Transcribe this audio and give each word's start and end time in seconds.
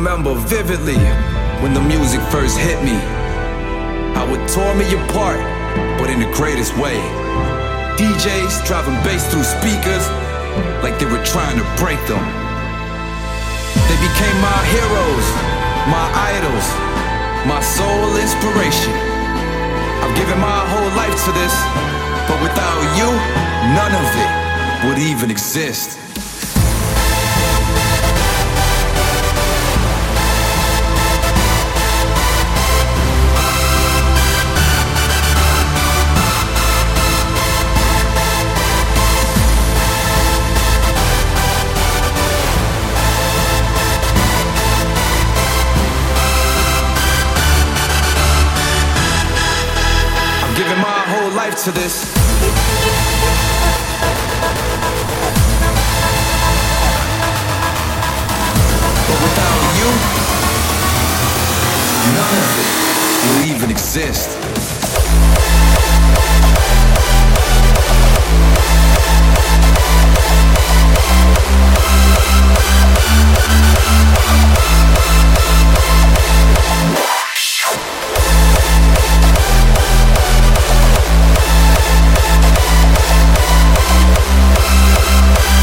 Remember 0.00 0.32
vividly 0.48 0.96
when 1.60 1.74
the 1.74 1.84
music 1.84 2.24
first 2.32 2.56
hit 2.56 2.80
me. 2.80 2.96
How 4.16 4.24
it 4.32 4.40
tore 4.48 4.72
me 4.72 4.88
apart, 4.96 5.36
but 6.00 6.08
in 6.08 6.24
the 6.24 6.30
greatest 6.32 6.72
way. 6.80 6.96
DJs 8.00 8.64
driving 8.64 8.96
bass 9.04 9.28
through 9.28 9.44
speakers 9.44 10.04
like 10.80 10.96
they 10.96 11.04
were 11.04 11.20
trying 11.20 11.60
to 11.60 11.66
break 11.76 12.00
them. 12.08 12.24
They 13.92 13.98
became 14.00 14.36
my 14.40 14.60
heroes, 14.72 15.26
my 15.92 16.06
idols, 16.32 16.66
my 17.44 17.60
sole 17.60 18.16
inspiration. 18.16 18.96
I've 20.00 20.16
given 20.16 20.40
my 20.40 20.60
whole 20.72 20.92
life 20.96 21.12
to 21.28 21.32
this, 21.36 21.54
but 22.24 22.40
without 22.40 22.80
you, 22.96 23.08
none 23.76 23.92
of 23.92 24.08
it 24.16 24.30
would 24.88 24.98
even 25.12 25.30
exist. 25.30 26.09
To 51.64 51.72
this. 51.72 52.04
But 59.06 59.18
without 59.20 59.60
you, 59.76 59.90
none 62.16 62.34
of 62.40 62.48
it 62.56 62.68
will 63.26 63.54
even 63.54 63.70
exist. 63.70 64.40
They 64.40 64.56
Thank 82.42 82.58
you. 85.54 85.59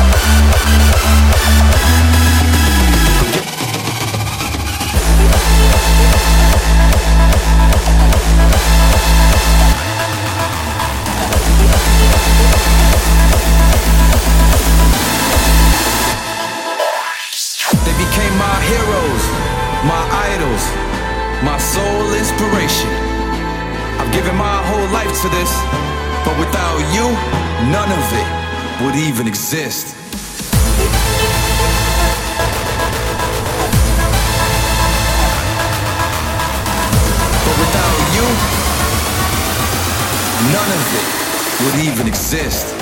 Even 29.17 29.27
exist. 29.27 29.95
But 37.43 37.55
without 37.57 37.97
you, 38.13 38.27
none 40.53 40.71
of 40.71 40.83
it 40.93 41.07
would 41.65 41.77
even 41.83 42.07
exist. 42.07 42.77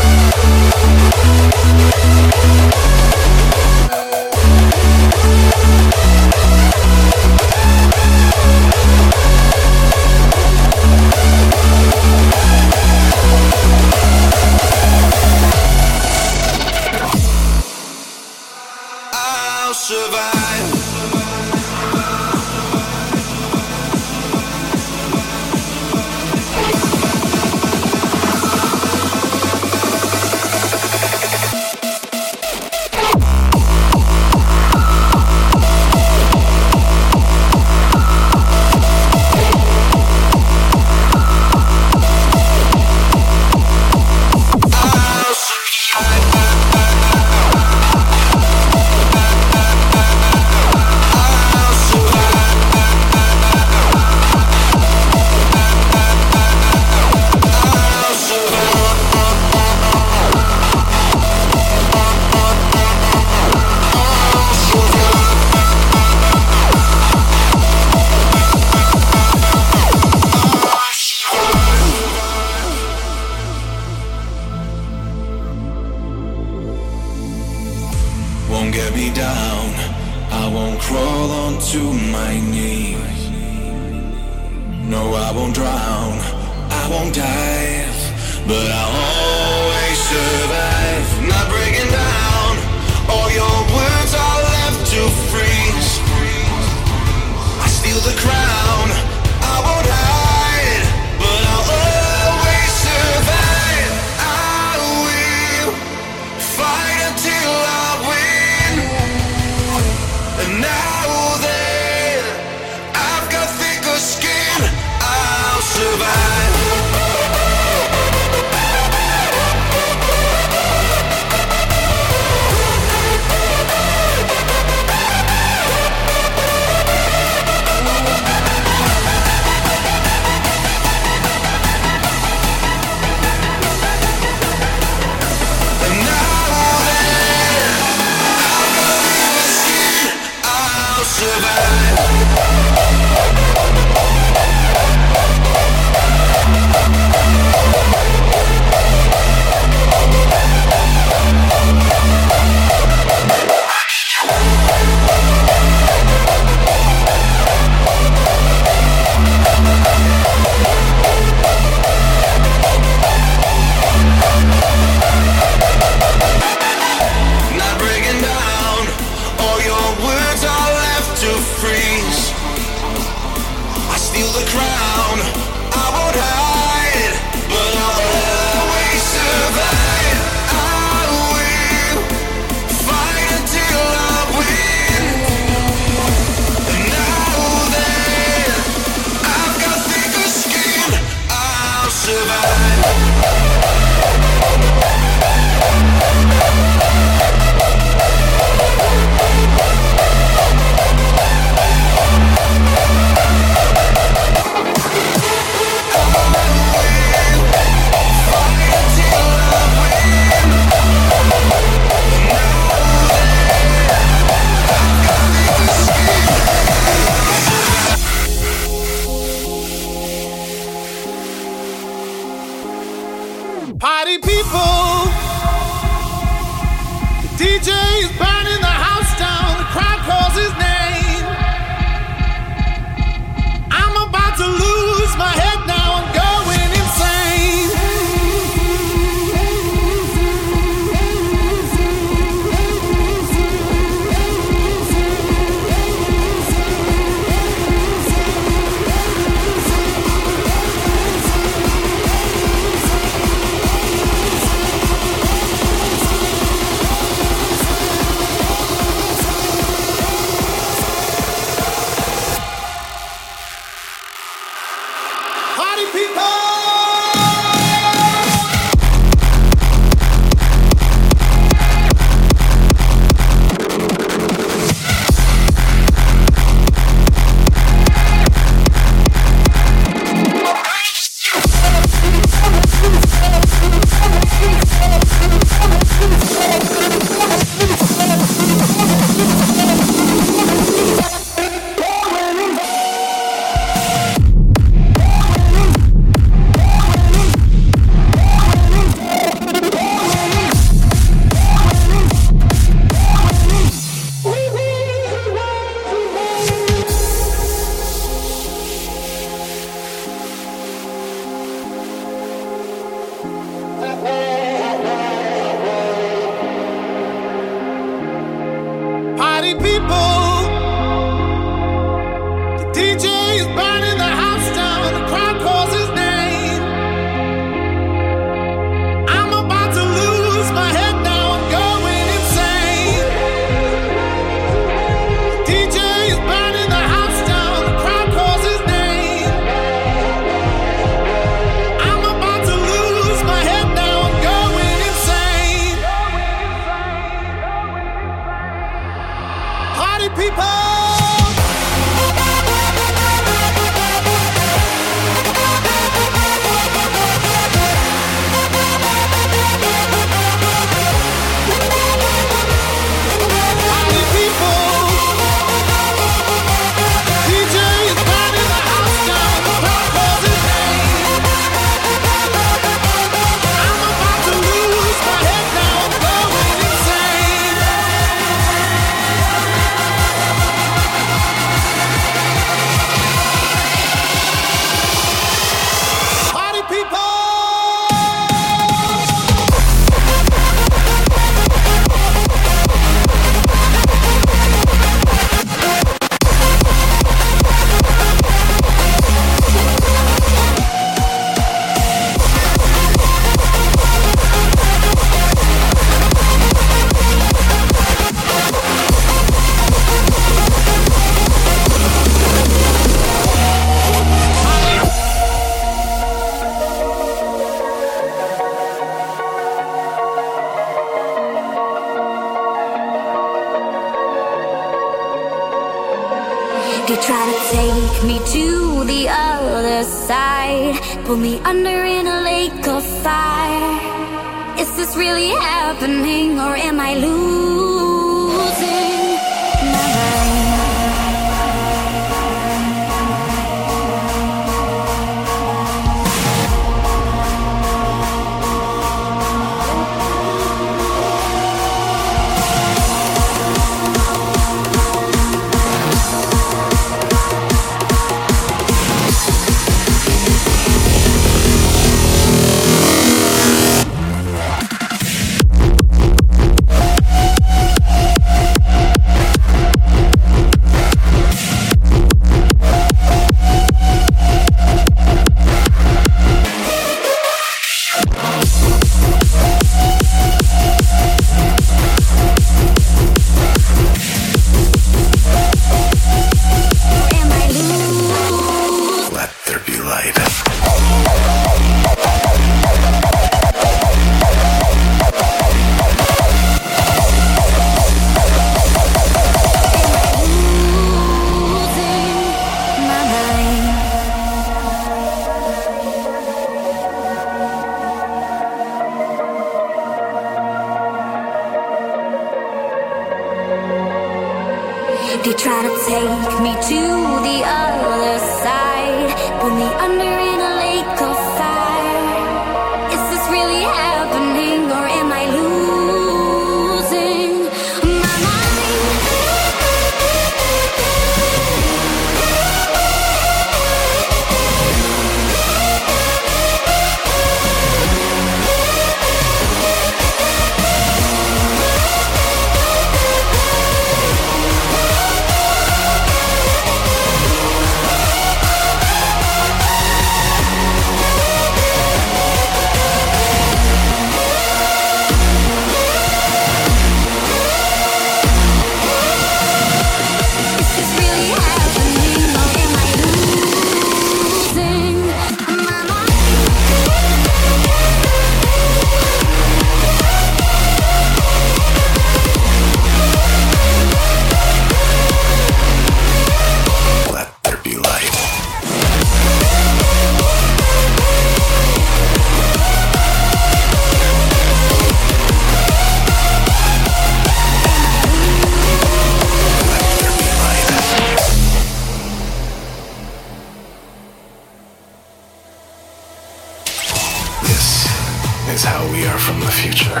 is 598.50 598.64
how 598.64 598.82
we 598.92 599.06
are 599.06 599.18
from 599.18 599.40
the 599.40 599.50
future. 599.50 600.00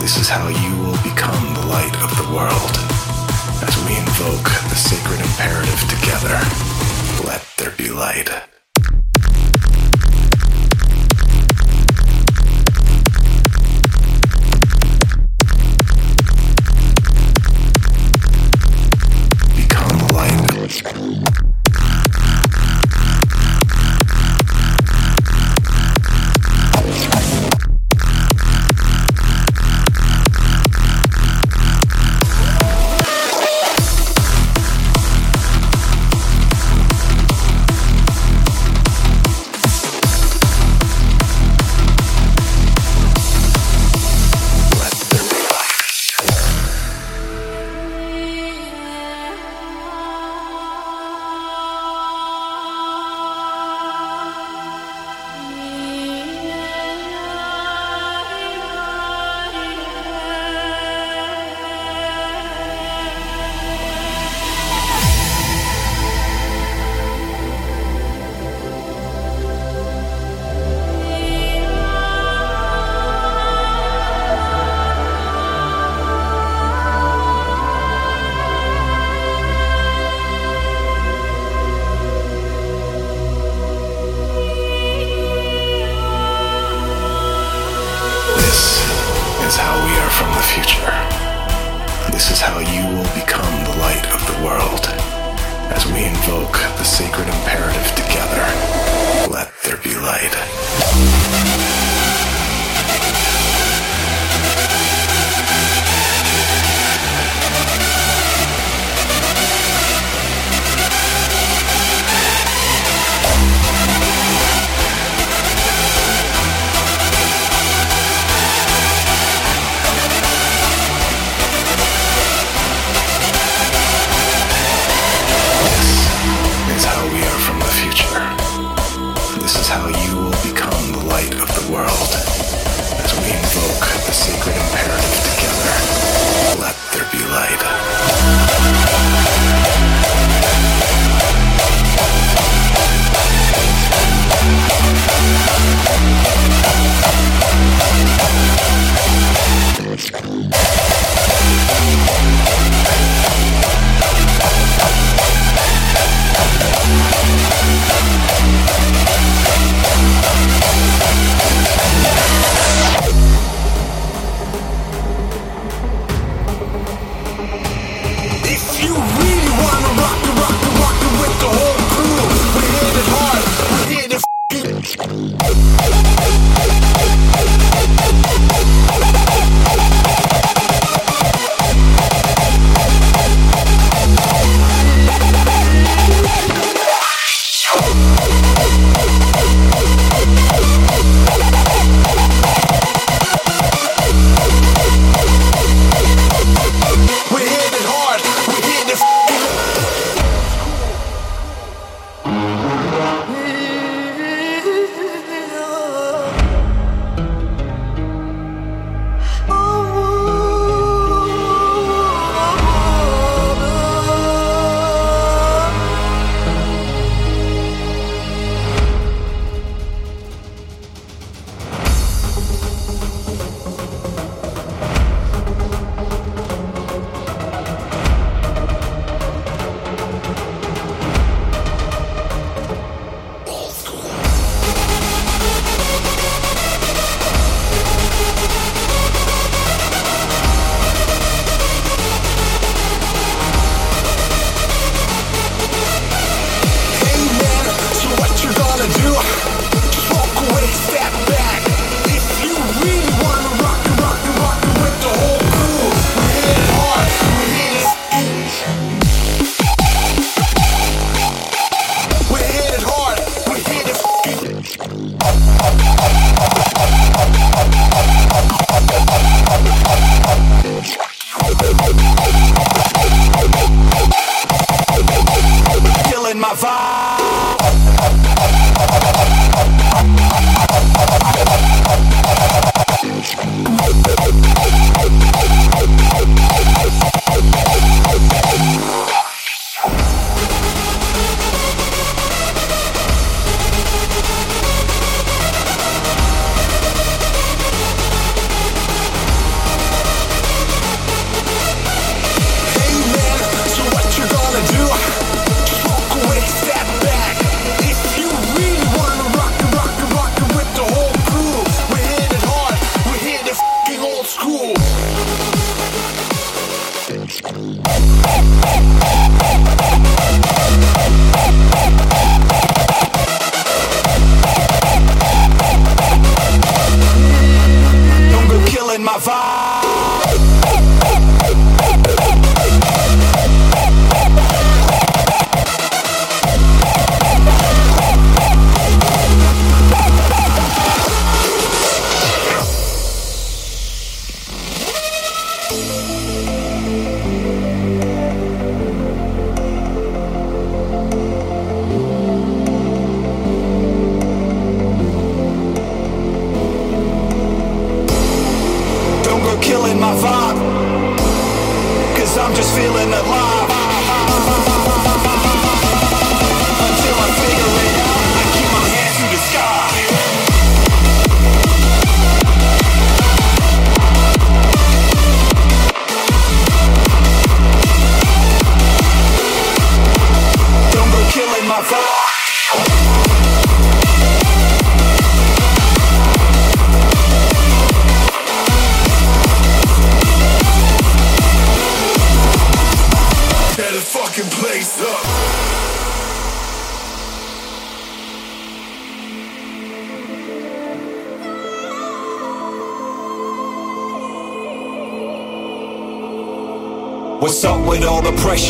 This 0.00 0.18
is 0.18 0.28
how 0.28 0.48
you 0.48 0.72
will 0.82 1.00
become 1.02 1.54
the 1.54 1.66
light 1.66 1.94
of 2.02 2.10
the 2.16 2.34
world. 2.34 2.74
As 3.62 3.74
we 3.86 3.96
invoke 3.96 4.48
the 4.68 4.76
sacred 4.76 5.20
imperative 5.20 5.80
together, 5.88 6.38
let 7.26 7.46
there 7.58 7.74
be 7.76 7.90
light. 7.90 8.51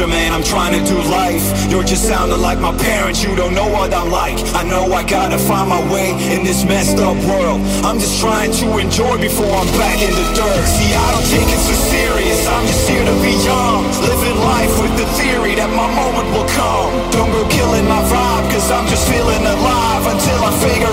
Man? 0.07 0.33
I'm 0.33 0.43
trying 0.43 0.73
to 0.79 0.83
do 0.87 0.97
life. 1.11 1.45
You're 1.71 1.85
just 1.85 2.09
sounding 2.09 2.41
like 2.41 2.59
my 2.59 2.75
parents, 2.77 3.23
you 3.23 3.35
don't 3.37 3.55
know 3.55 3.69
what 3.69 3.93
I'm 3.95 4.11
like. 4.11 4.38
I 4.55 4.62
know 4.65 4.93
I 4.93 5.03
gotta 5.05 5.38
find 5.38 5.69
my 5.69 5.83
way 5.93 6.11
in 6.35 6.45
this 6.45 6.65
messed 6.65 6.99
up 6.99 7.17
world. 7.29 7.61
I'm 7.85 7.99
just 7.99 8.21
trying 8.21 8.53
to 8.62 8.79
enjoy 8.79 9.19
before 9.19 9.51
I'm 9.51 9.71
back 9.79 9.99
in 10.01 10.11
the 10.11 10.27
dirt. 10.35 10.65
See, 10.67 10.93
I 10.95 11.07
don't 11.15 11.29
take 11.31 11.49
it 11.49 11.61
so 11.61 11.75
serious, 11.93 12.47
I'm 12.47 12.67
just 12.67 12.88
here 12.88 13.05
to 13.05 13.17
be 13.21 13.35
young. 13.45 13.85
Living 14.03 14.38
life 14.43 14.75
with 14.83 14.95
the 14.99 15.07
theory 15.19 15.55
that 15.57 15.71
my 15.71 15.88
moment 15.93 16.29
will 16.35 16.49
come. 16.55 16.91
Don't 17.12 17.31
go 17.31 17.43
killing 17.49 17.87
my 17.87 18.03
vibe, 18.07 18.47
cause 18.53 18.71
I'm 18.71 18.87
just 18.88 19.09
feeling 19.09 19.45
alive 19.45 20.05
until 20.07 20.41
I 20.45 20.53
figure 20.62 20.93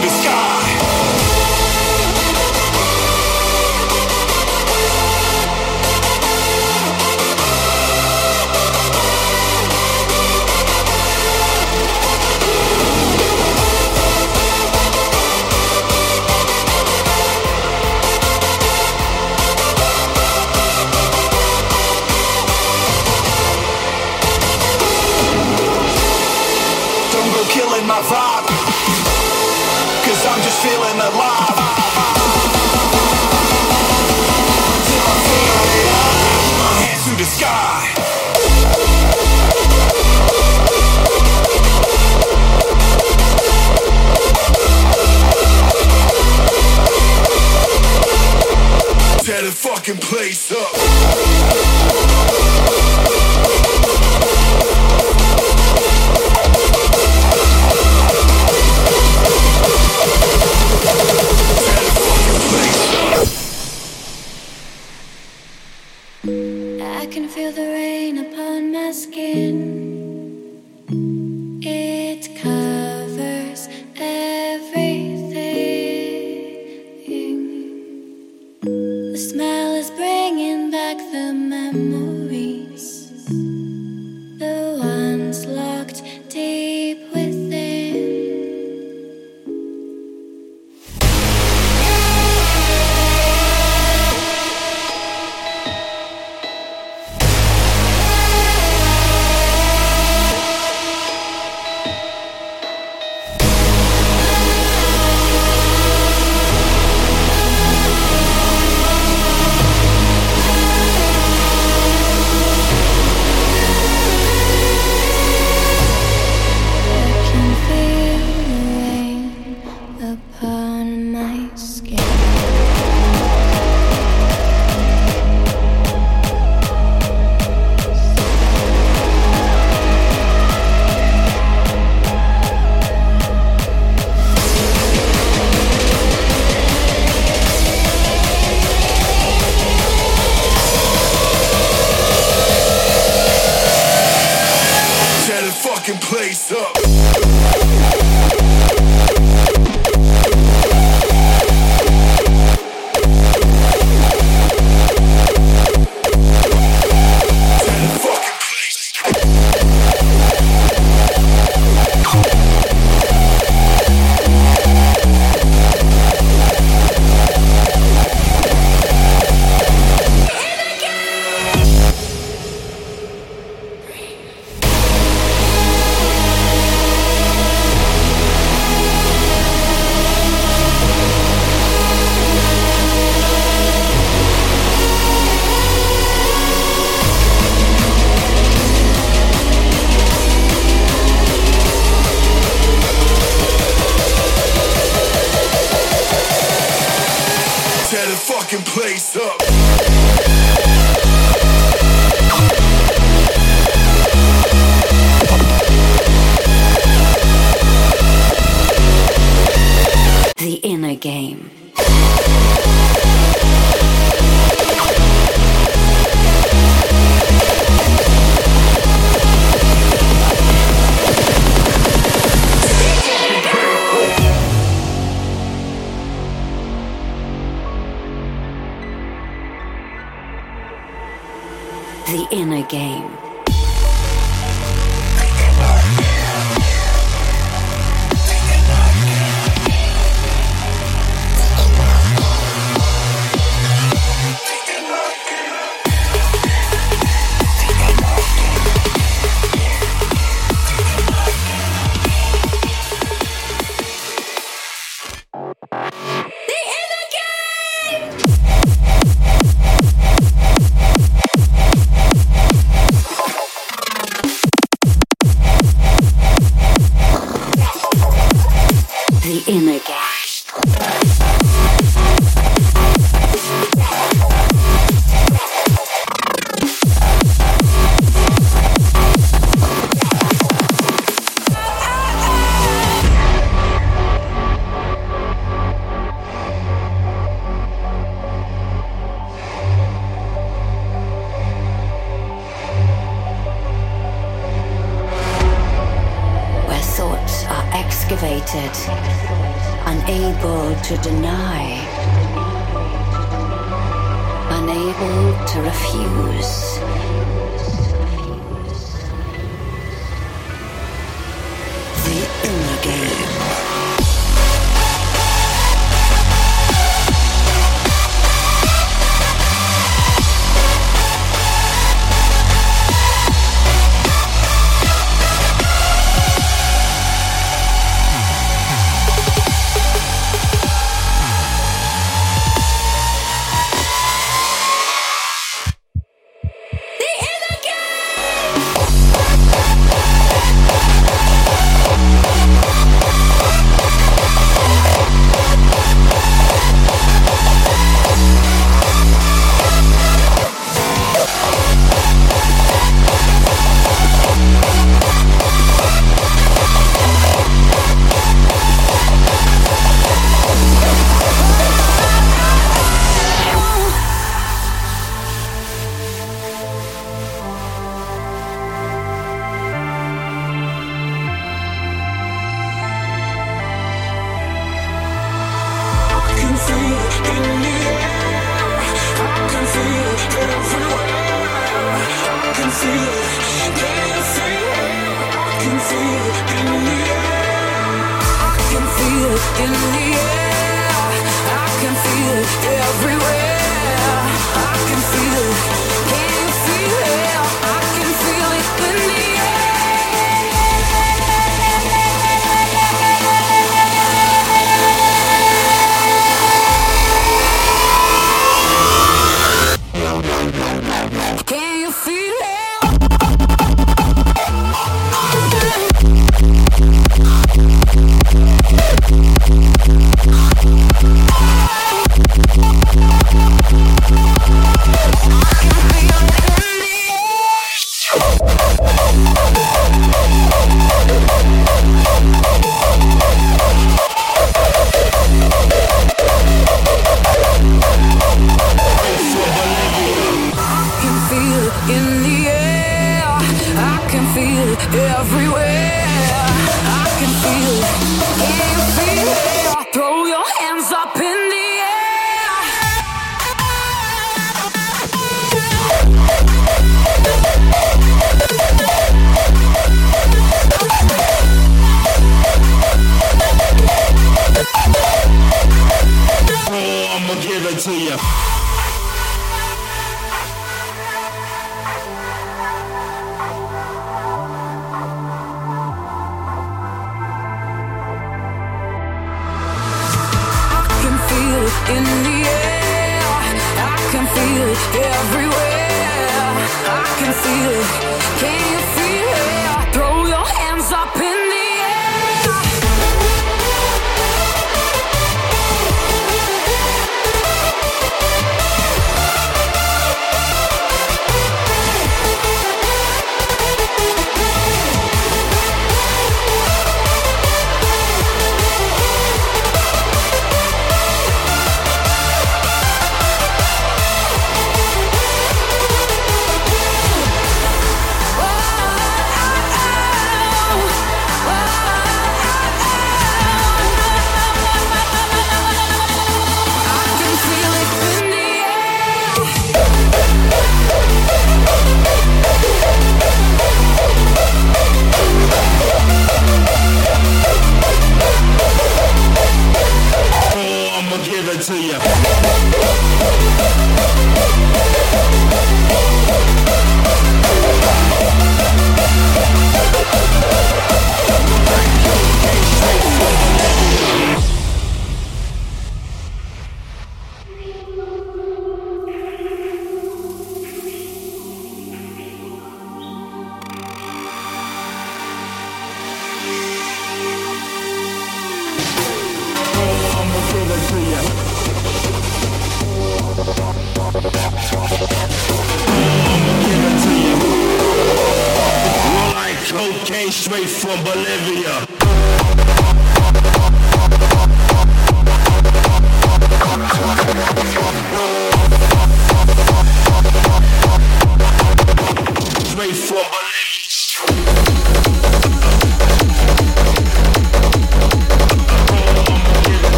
Cause 0.00 0.29
sky. 37.30 37.99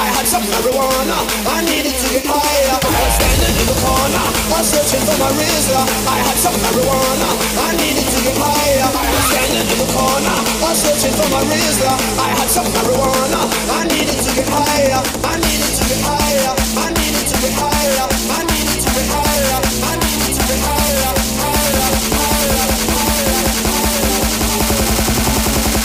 I 0.00 0.08
had 0.16 0.24
some 0.24 0.44
marijuana, 0.48 1.18
I 1.44 1.60
needed 1.68 1.92
to 1.92 2.06
get 2.08 2.24
higher. 2.24 2.76
I 2.80 2.88
was 2.88 3.14
standing 3.20 3.52
in 3.60 3.66
the 3.68 3.76
corner, 3.84 4.24
I 4.24 4.56
was 4.56 4.66
searching 4.72 5.04
for 5.04 5.16
my 5.20 5.28
Rizla. 5.36 5.82
I 6.08 6.18
had 6.24 6.38
some 6.40 6.56
marijuana, 6.56 7.28
I 7.68 7.76
needed 7.76 8.08
to 8.08 8.18
get 8.24 8.36
higher. 8.40 8.88
I 8.96 9.04
was 9.12 9.26
standing 9.28 9.66
in 9.68 9.78
the 9.78 9.88
corner, 9.92 10.36
I 10.64 10.72
was 10.72 10.80
searching 10.80 11.12
for 11.12 11.28
my 11.28 11.44
Rizla. 11.44 11.92
I 12.16 12.28
had 12.32 12.48
some 12.48 12.68
marijuana, 12.72 13.44
I 13.76 13.84
needed 13.92 14.16
to 14.24 14.30
get 14.32 14.48
higher. 14.48 15.00
I 15.20 15.36
needed 15.36 15.72
to 15.76 15.84
get 15.84 16.00
higher. 16.00 16.52
I 16.80 16.88
needed 16.96 17.26
to 17.28 17.36
get 17.44 17.54
higher. 17.60 18.08
I 18.08 18.40
needed 18.48 18.80
to 18.80 18.88
get 18.96 19.08
higher. 19.12 19.60
I 19.84 19.94
needed 20.00 20.32
to 20.32 20.42
get 20.48 20.60
higher. 20.64 21.12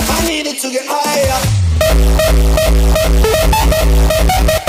I 0.08 0.28
needed 0.28 0.58
to 0.60 0.70
get 0.72 0.86
higher. 0.88 1.05
Thank 2.98 4.60
you. 4.60 4.65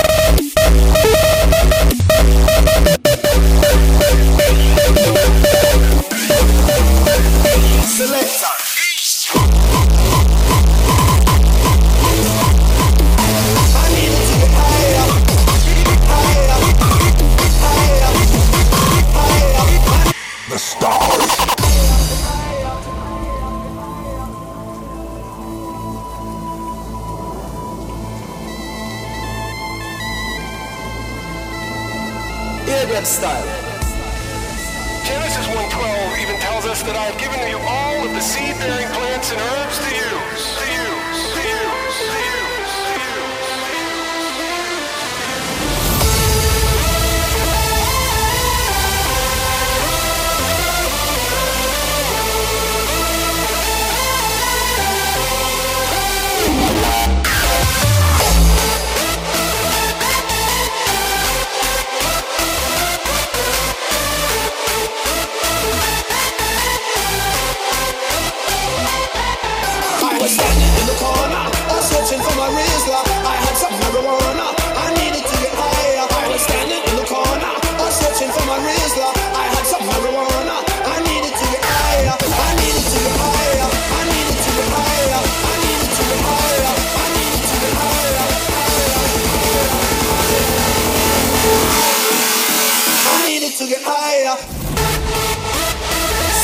Get 93.67 93.81
higher. 93.83 94.37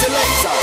Selector, 0.01 0.62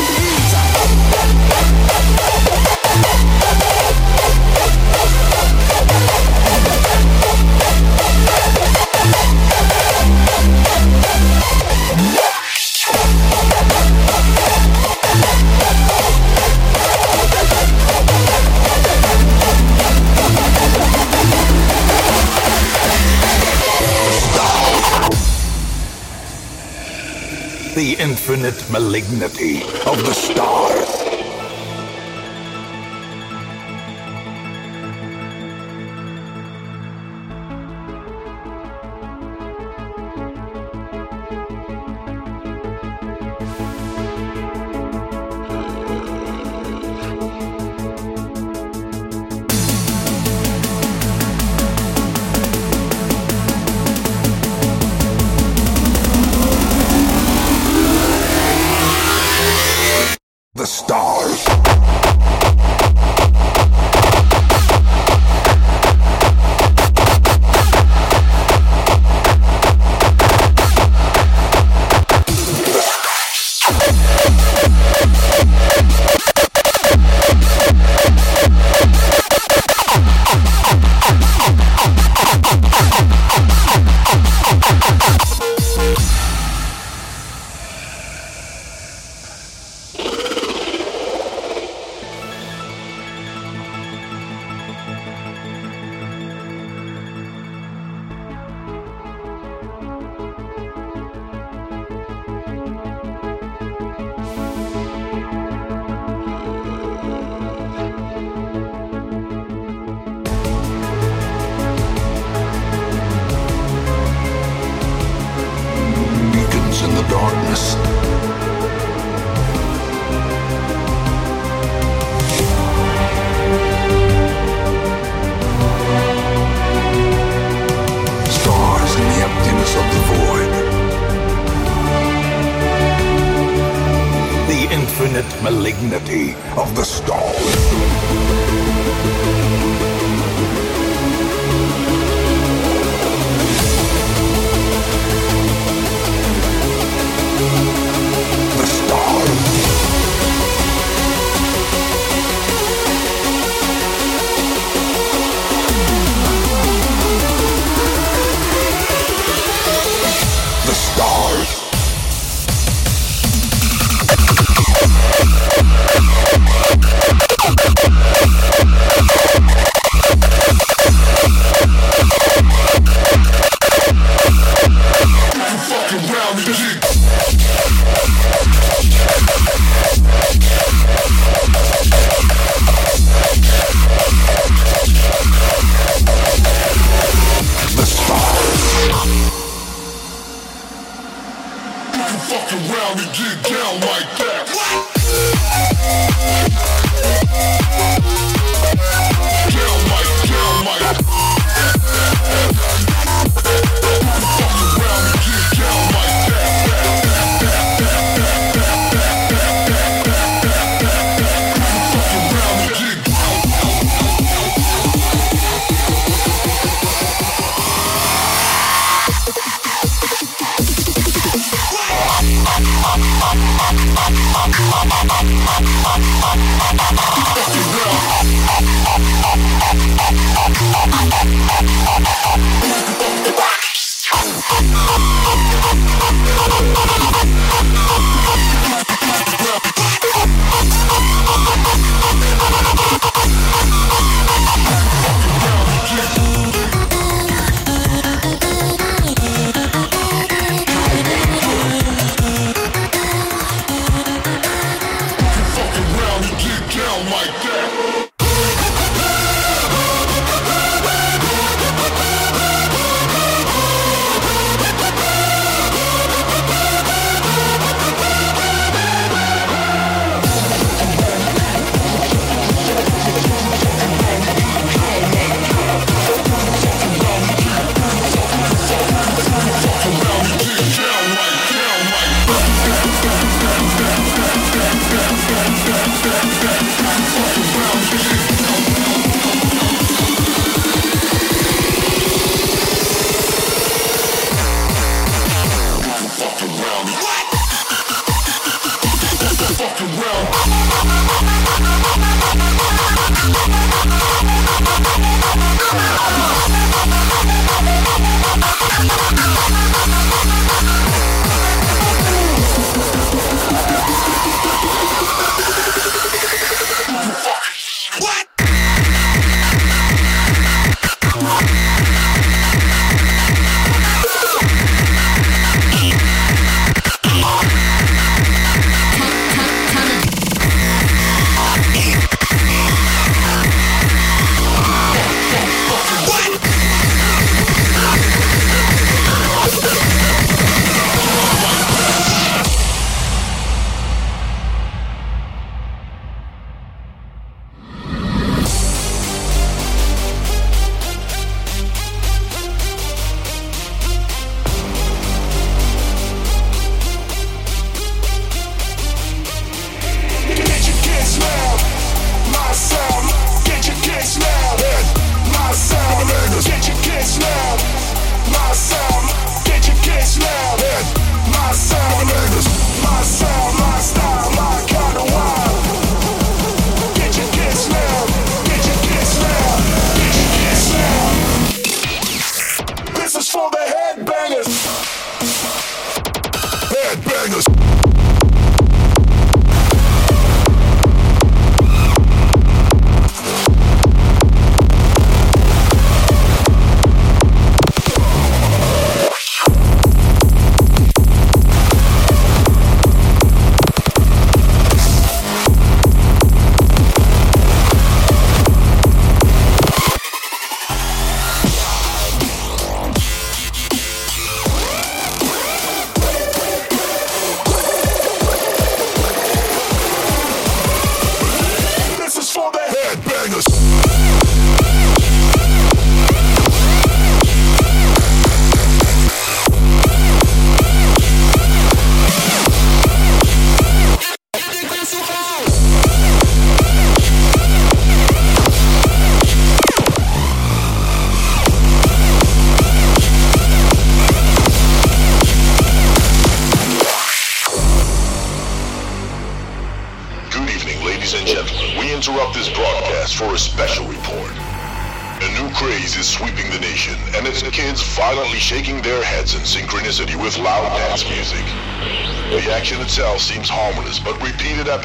The 27.81 27.95
infinite 27.95 28.71
malignity 28.71 29.63
of 29.87 29.97
the 30.05 30.13
stars. 30.13 30.90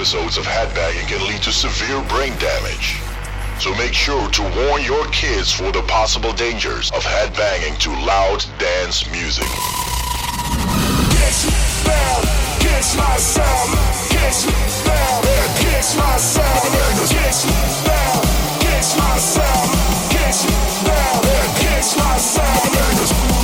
Episodes 0.06 0.38
of 0.38 0.46
headbanging 0.46 1.08
can 1.08 1.28
lead 1.28 1.42
to 1.42 1.52
severe 1.52 2.00
brain 2.10 2.32
damage. 2.38 3.02
So 3.58 3.74
make 3.74 3.94
sure 3.94 4.30
to 4.30 4.44
warn 4.44 4.84
your 4.84 5.04
kids 5.08 5.52
for 5.52 5.72
the 5.72 5.82
possible 5.88 6.32
dangers 6.34 6.92
of 6.92 7.04
headbanging 7.04 7.80
to 7.80 7.90
loud 7.90 8.46
dance 8.60 9.10
music. 9.10 9.50
My 12.96 13.18
sound, 13.18 13.72
my 13.74 13.92
sound, 14.06 14.46
my 15.98 16.18
sound, 16.18 16.54
my 21.98 22.18
sound, 22.18 22.70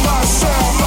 my 0.05 0.23
sound, 0.23 0.80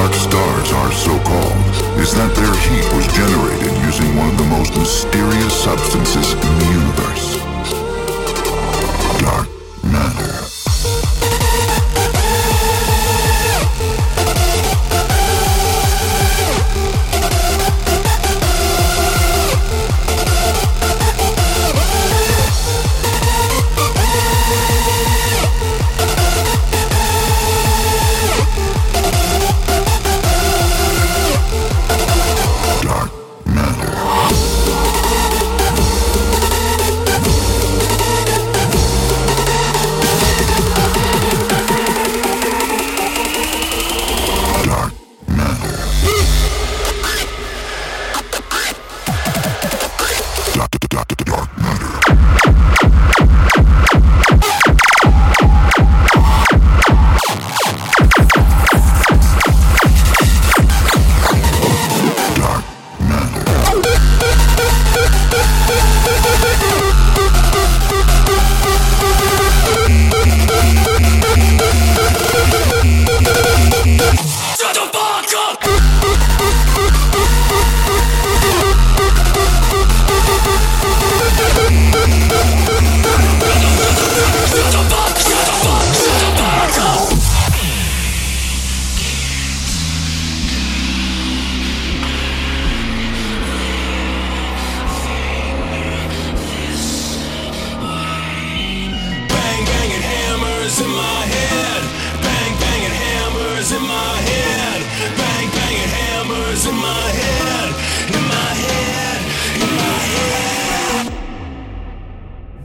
dark 0.00 0.14
stars 0.14 0.72
are 0.72 0.92
so-called 0.92 1.60
is 2.00 2.14
that 2.14 2.32
their 2.34 2.54
heat 2.64 2.86
was 2.96 3.06
generated 3.12 3.70
using 3.84 4.16
one 4.16 4.30
of 4.30 4.38
the 4.38 4.44
most 4.44 4.74
mysterious 4.78 5.52
substances 5.62 6.32
in 6.32 6.58
the 6.58 6.68
universe. 6.72 7.29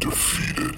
defeated. 0.05 0.74